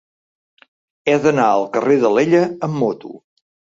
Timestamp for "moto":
2.87-3.13